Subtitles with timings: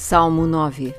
[0.00, 0.94] Salmo 9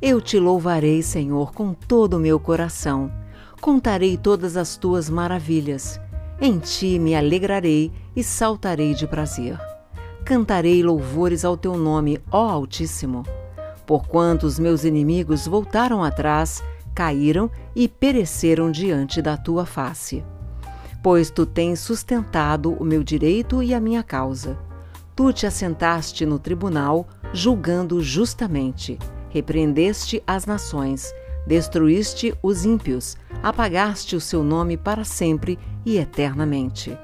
[0.00, 3.10] Eu te louvarei, Senhor, com todo o meu coração.
[3.58, 5.98] Contarei todas as tuas maravilhas.
[6.38, 9.58] Em ti me alegrarei e saltarei de prazer.
[10.26, 13.22] Cantarei louvores ao teu nome, ó Altíssimo.
[13.86, 16.62] Porquanto os meus inimigos voltaram atrás,
[16.94, 20.22] caíram e pereceram diante da tua face.
[21.02, 24.58] Pois tu tens sustentado o meu direito e a minha causa.
[25.16, 28.98] Tu te assentaste no tribunal, julgando justamente.
[29.30, 31.12] Repreendeste as nações,
[31.46, 35.56] destruíste os ímpios, apagaste o seu nome para sempre
[35.86, 36.98] e eternamente.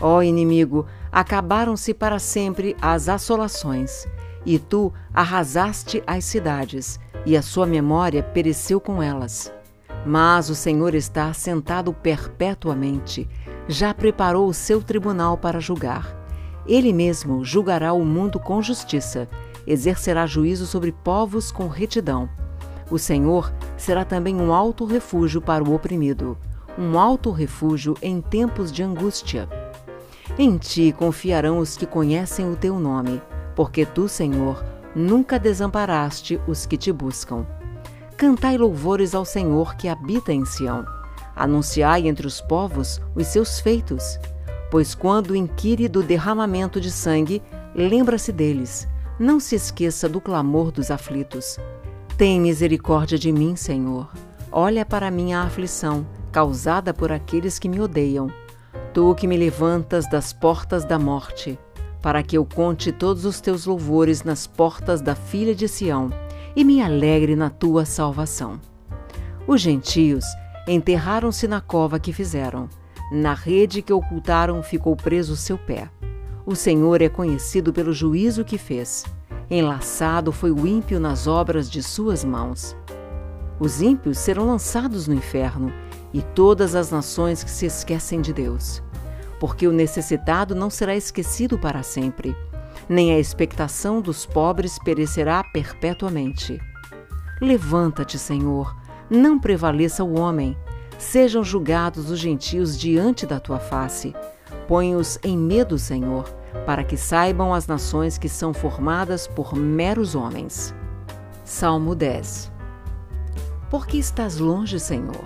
[0.00, 4.06] Ó inimigo, acabaram-se para sempre as assolações,
[4.44, 9.52] e tu arrasaste as cidades, e a sua memória pereceu com elas.
[10.06, 13.28] Mas o Senhor está sentado perpetuamente,
[13.66, 16.17] já preparou o seu tribunal para julgar.
[16.66, 19.28] Ele mesmo julgará o mundo com justiça
[19.68, 22.28] exercerá juízo sobre povos com retidão.
[22.90, 26.38] O Senhor será também um alto refúgio para o oprimido,
[26.78, 29.46] um alto refúgio em tempos de angústia.
[30.38, 33.20] Em ti confiarão os que conhecem o teu nome,
[33.54, 34.64] porque tu, Senhor,
[34.96, 37.46] nunca desamparaste os que te buscam.
[38.16, 40.86] Cantai louvores ao Senhor que habita em Sião.
[41.36, 44.18] Anunciai entre os povos os seus feitos.
[44.70, 47.42] Pois quando inquire do derramamento de sangue,
[47.74, 48.86] lembra-se deles
[49.18, 51.58] não se esqueça do clamor dos aflitos.
[52.16, 54.08] Tem misericórdia de mim, Senhor.
[54.50, 58.30] Olha para minha aflição, causada por aqueles que me odeiam.
[58.94, 61.58] Tu que me levantas das portas da morte,
[62.00, 66.10] para que eu conte todos os teus louvores nas portas da filha de Sião
[66.54, 68.60] e me alegre na tua salvação.
[69.46, 70.24] Os gentios
[70.66, 72.68] enterraram-se na cova que fizeram.
[73.10, 75.90] Na rede que ocultaram ficou preso seu pé.
[76.44, 79.04] O Senhor é conhecido pelo juízo que fez.
[79.50, 82.76] Enlaçado foi o ímpio nas obras de suas mãos.
[83.58, 85.72] Os ímpios serão lançados no inferno
[86.12, 88.82] e todas as nações que se esquecem de Deus.
[89.40, 92.36] Porque o necessitado não será esquecido para sempre,
[92.88, 96.60] nem a expectação dos pobres perecerá perpetuamente.
[97.40, 98.76] Levanta-te, Senhor,
[99.08, 100.56] não prevaleça o homem,
[100.98, 104.14] sejam julgados os gentios diante da tua face.
[104.66, 106.28] Põe-os em medo, Senhor,
[106.66, 110.74] para que saibam as nações que são formadas por meros homens.
[111.44, 112.52] Salmo 10
[113.70, 115.24] Por que estás longe, Senhor?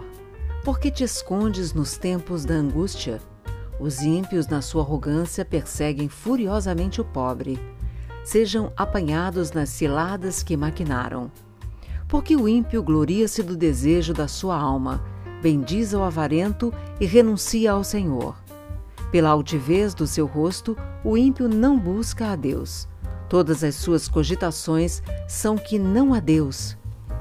[0.62, 3.20] Por que te escondes nos tempos da angústia?
[3.80, 7.58] Os ímpios, na sua arrogância, perseguem furiosamente o pobre.
[8.22, 11.32] Sejam apanhados nas ciladas que maquinaram.
[12.06, 15.02] Porque o ímpio gloria-se do desejo da sua alma,
[15.42, 18.36] bendiz ao avarento e renuncia ao Senhor.
[19.10, 22.88] Pela altivez do seu rosto, o ímpio não busca a Deus.
[23.28, 26.78] Todas as suas cogitações são que não há Deus.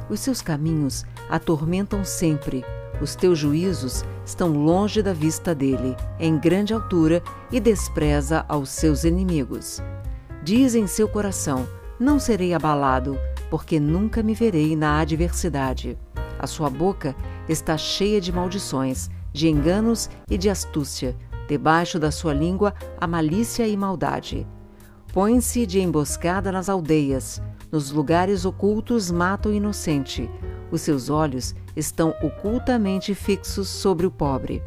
[0.10, 2.64] Os seus caminhos atormentam sempre.
[3.02, 9.04] Os teus juízos estão longe da vista dele, em grande altura, e despreza aos seus
[9.04, 9.82] inimigos.
[10.44, 11.68] Diz em seu coração:
[12.00, 13.18] Não serei abalado,
[13.50, 15.98] porque nunca me verei na adversidade.
[16.42, 17.16] A sua boca
[17.48, 21.16] está cheia de maldições, de enganos e de astúcia
[21.52, 24.48] Debaixo da sua língua a malícia e maldade.
[25.12, 30.30] Põe-se de emboscada nas aldeias, nos lugares ocultos mata o inocente.
[30.72, 34.64] Os seus olhos estão ocultamente fixos sobre o pobre.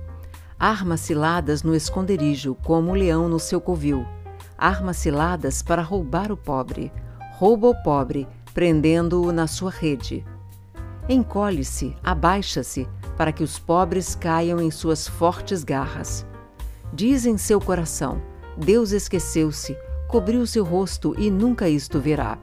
[0.58, 4.04] Arma ciladas no esconderijo, como o leão no seu covil.
[4.58, 6.92] Arma ciladas para roubar o pobre.
[7.38, 10.22] Rouba o pobre, prendendo-o na sua rede.
[11.08, 16.26] Encolhe-se, abaixa-se, para que os pobres caiam em suas fortes garras.
[16.92, 18.22] Diz em seu coração:
[18.56, 19.76] Deus esqueceu-se,
[20.08, 22.38] cobriu seu rosto e nunca isto verá.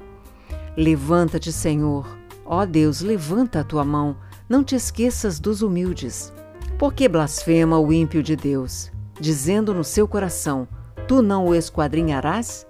[0.77, 2.05] Levanta-te, Senhor.
[2.45, 4.17] Ó Deus, levanta a tua mão,
[4.47, 6.33] não te esqueças dos humildes.
[6.77, 10.67] Por que blasfema o ímpio de Deus, dizendo no seu coração:
[11.07, 12.67] Tu não o esquadrinharás?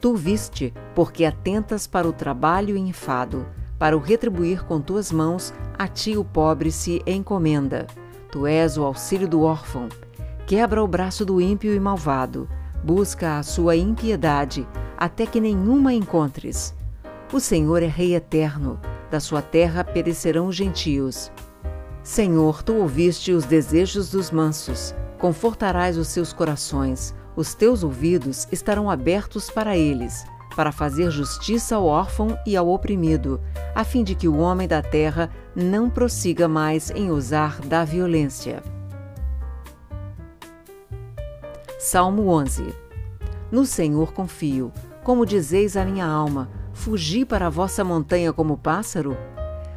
[0.00, 3.46] Tu viste, porque atentas para o trabalho e enfado,
[3.78, 7.86] para o retribuir com tuas mãos, a ti o pobre se encomenda.
[8.30, 9.88] Tu és o auxílio do órfão
[10.46, 12.46] Quebra o braço do ímpio e malvado,
[12.82, 16.74] busca a sua impiedade, até que nenhuma encontres.
[17.32, 18.78] O Senhor é Rei eterno,
[19.10, 21.32] da sua terra perecerão os gentios.
[22.02, 28.90] Senhor, tu ouviste os desejos dos mansos, confortarás os seus corações, os teus ouvidos estarão
[28.90, 33.40] abertos para eles, para fazer justiça ao órfão e ao oprimido,
[33.74, 38.62] a fim de que o homem da terra não prossiga mais em usar da violência.
[41.78, 42.74] Salmo 11
[43.50, 44.72] No Senhor confio,
[45.02, 49.16] como dizeis a minha alma, Fugi para a vossa montanha como pássaro?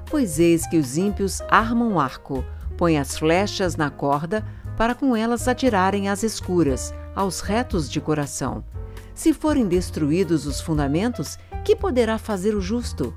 [0.10, 2.44] Pois eis que os ímpios armam arco,
[2.76, 4.44] põem as flechas na corda,
[4.76, 8.64] para com elas atirarem às escuras, aos retos de coração.
[9.18, 13.12] Se forem destruídos os fundamentos, que poderá fazer o justo?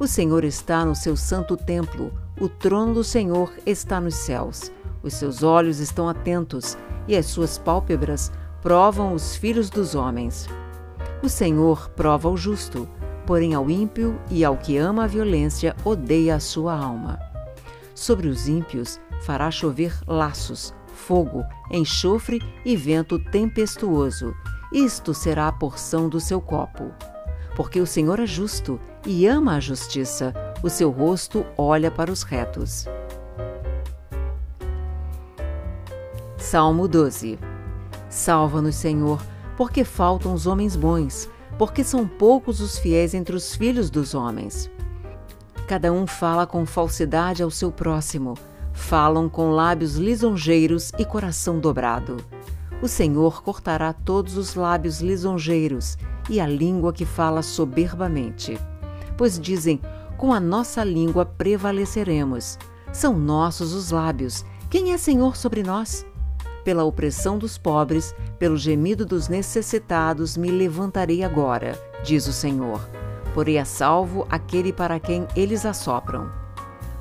[0.00, 4.70] O Senhor está no seu santo templo, o trono do Senhor está nos céus.
[5.02, 6.78] Os seus olhos estão atentos
[7.08, 8.30] e as suas pálpebras
[8.62, 10.48] provam os filhos dos homens.
[11.24, 12.88] O Senhor prova o justo,
[13.26, 17.18] porém ao ímpio e ao que ama a violência odeia a sua alma.
[17.96, 24.32] Sobre os ímpios fará chover laços, fogo, enxofre e vento tempestuoso.
[24.72, 26.90] Isto será a porção do seu copo.
[27.54, 30.32] Porque o Senhor é justo e ama a justiça,
[30.62, 32.86] o seu rosto olha para os retos.
[36.38, 37.38] Salmo 12
[38.08, 39.22] Salva-nos, Senhor,
[39.56, 41.28] porque faltam os homens bons,
[41.58, 44.70] porque são poucos os fiéis entre os filhos dos homens.
[45.66, 48.34] Cada um fala com falsidade ao seu próximo,
[48.72, 52.16] falam com lábios lisonjeiros e coração dobrado.
[52.82, 55.96] O Senhor cortará todos os lábios lisonjeiros
[56.28, 58.58] e a língua que fala soberbamente.
[59.16, 59.80] Pois dizem:
[60.18, 62.58] com a nossa língua prevaleceremos.
[62.92, 64.44] São nossos os lábios.
[64.68, 66.04] Quem é Senhor sobre nós?
[66.64, 72.80] Pela opressão dos pobres, pelo gemido dos necessitados, me levantarei agora, diz o Senhor.
[73.32, 76.30] Porei a salvo aquele para quem eles assopram.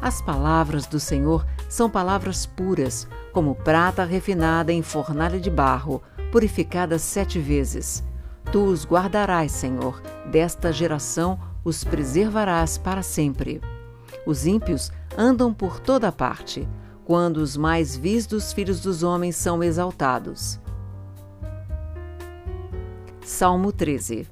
[0.01, 6.99] As palavras do Senhor são palavras puras, como prata refinada em fornalha de barro, purificada
[6.99, 8.03] sete vezes.
[8.51, 13.61] Tu os guardarás, Senhor, desta geração os preservarás para sempre.
[14.25, 16.67] Os ímpios andam por toda parte,
[17.05, 20.59] quando os mais vis dos filhos dos homens são exaltados.
[23.23, 24.27] Salmo 13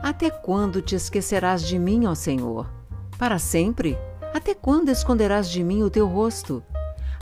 [0.00, 2.70] Até quando te esquecerás de mim, ó Senhor?
[3.18, 3.98] Para sempre?
[4.38, 6.62] Até quando esconderás de mim o teu rosto?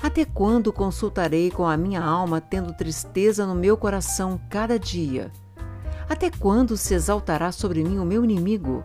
[0.03, 5.33] Até quando consultarei com a minha alma, tendo tristeza no meu coração cada dia?
[6.11, 8.85] Até quando se exaltará sobre mim o meu inimigo?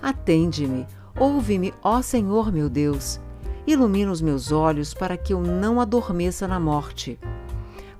[0.00, 0.86] Atende-me,
[1.18, 3.18] ouve-me, ó Senhor meu Deus.
[3.66, 7.18] Ilumina os meus olhos para que eu não adormeça na morte.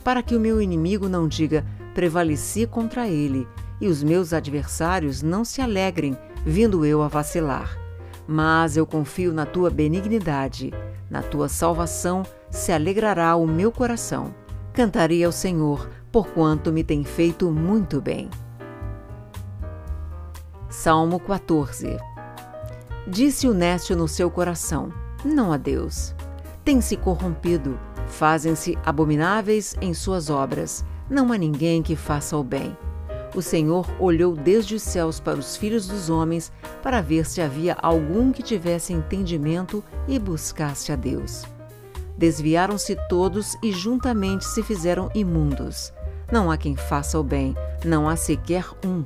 [0.05, 3.49] Para que o meu inimigo não diga, prevaleci contra ele,
[3.81, 7.85] e os meus adversários não se alegrem, vindo eu a vacilar.
[8.27, 10.73] Mas eu confio na tua benignidade,
[11.09, 14.35] na tua salvação se alegrará o meu coração.
[14.73, 18.29] Cantarei ao Senhor, porquanto me tem feito muito bem.
[20.69, 21.97] Salmo 14
[23.07, 24.93] Disse o nécio no seu coração:
[25.25, 26.15] Não a Deus.
[26.65, 32.77] Tem-se corrompido, fazem-se abomináveis em suas obras, não há ninguém que faça o bem.
[33.37, 36.51] O Senhor olhou desde os céus para os filhos dos homens
[36.83, 41.45] para ver se havia algum que tivesse entendimento e buscasse a Deus.
[42.17, 45.93] Desviaram-se todos e juntamente se fizeram imundos.
[46.33, 47.55] Não há quem faça o bem,
[47.85, 49.05] não há sequer um.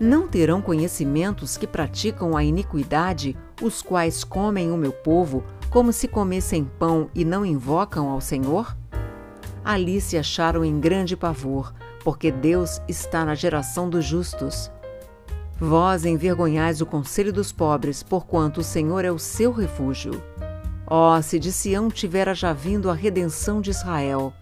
[0.00, 6.08] Não terão conhecimentos que praticam a iniquidade, os quais comem o meu povo, como se
[6.08, 8.76] comessem pão e não invocam ao Senhor?
[9.64, 11.72] Ali se acharam em grande pavor,
[12.10, 14.68] porque Deus está na geração dos justos.
[15.60, 20.20] Vós envergonhais o conselho dos pobres, porquanto o Senhor é o seu refúgio.
[20.88, 24.32] Ó, oh, se de Sião tivera já vindo a redenção de Israel!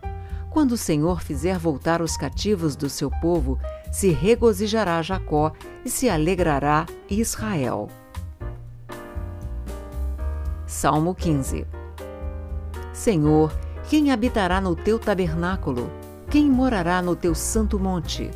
[0.48, 3.58] Quando o Senhor fizer voltar os cativos do seu povo,
[3.92, 5.52] se regozijará Jacó
[5.84, 7.88] e se alegrará Israel.
[10.66, 11.66] Salmo 15
[12.94, 13.52] Senhor,
[13.90, 16.07] quem habitará no teu tabernáculo?
[16.30, 18.30] Quem morará no teu santo monte?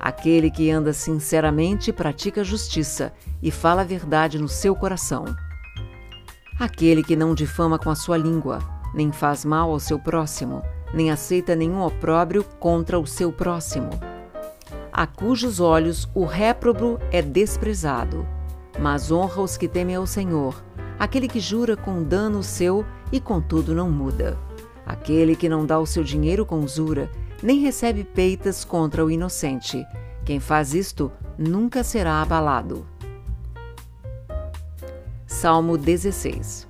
[0.00, 5.24] Aquele que anda sinceramente pratica justiça e fala a verdade no seu coração.
[6.58, 8.58] Aquele que não difama com a sua língua,
[8.92, 13.90] nem faz mal ao seu próximo, nem aceita nenhum opróbrio contra o seu próximo.
[14.92, 18.26] A cujos olhos o réprobo é desprezado,
[18.80, 20.60] mas honra os que temem ao Senhor,
[20.98, 24.36] aquele que jura com dano seu e contudo não muda.
[24.84, 27.08] Aquele que não dá o seu dinheiro com usura,
[27.42, 29.86] nem recebe peitas contra o inocente.
[30.24, 32.86] Quem faz isto nunca será abalado.
[35.26, 36.66] Salmo 16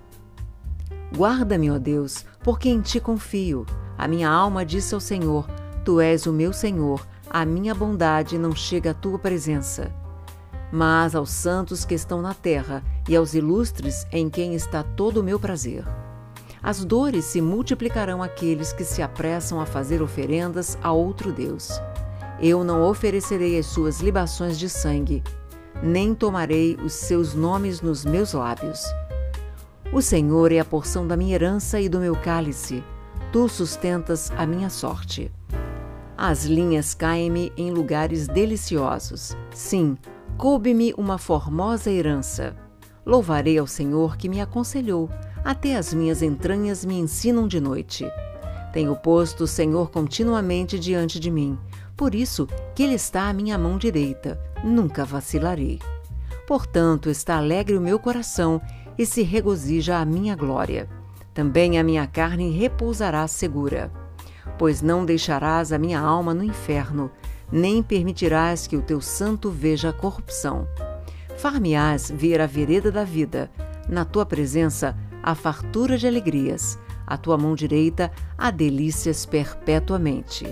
[1.17, 3.65] Guarda-me, ó Deus, porque em ti confio.
[3.97, 5.49] A minha alma disse ao Senhor:
[5.85, 9.93] Tu és o meu Senhor, a minha bondade não chega à tua presença.
[10.71, 15.25] Mas aos santos que estão na terra e aos ilustres em quem está todo o
[15.25, 15.85] meu prazer.
[16.62, 21.81] As dores se multiplicarão àqueles que se apressam a fazer oferendas a outro Deus.
[22.41, 25.23] Eu não oferecerei as suas libações de sangue.
[25.83, 28.85] nem tomarei os seus nomes nos meus lábios.
[29.93, 32.83] O Senhor é a porção da minha herança e do meu cálice.
[33.33, 35.31] Tu sustentas a minha sorte.
[36.17, 39.37] As linhas caem-me em lugares deliciosos.
[39.55, 39.97] Sim,
[40.37, 42.57] coube-me uma formosa herança.
[43.07, 45.09] Louvarei ao Senhor que me aconselhou,
[45.49, 48.07] até as minhas entranhas me ensinam de noite.
[48.73, 51.59] Tenho posto o Senhor continuamente diante de mim,
[51.97, 55.81] por isso que Ele está à minha mão direita, nunca vacilarei.
[56.47, 58.61] Portanto, está alegre o meu coração
[58.99, 60.87] e se regozija a minha glória.
[61.33, 63.90] Também a minha carne repousará segura
[64.59, 67.11] pois não deixarás a minha alma no inferno,
[67.50, 70.67] nem permitirás que o teu santo veja a corrupção.
[71.37, 73.50] Far-me-ás ver a vereda da vida,
[73.88, 80.47] na tua presença a fartura de alegrias, a tua mão direita há delícias perpetuamente.